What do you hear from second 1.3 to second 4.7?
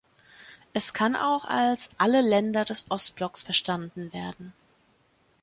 als alle Länder des Ostblocks verstanden werden.